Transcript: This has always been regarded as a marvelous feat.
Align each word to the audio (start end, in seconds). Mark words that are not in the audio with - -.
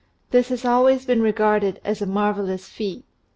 This 0.31 0.49
has 0.49 0.65
always 0.65 1.05
been 1.05 1.21
regarded 1.21 1.79
as 1.85 2.01
a 2.01 2.07
marvelous 2.07 2.67
feat. 2.67 3.05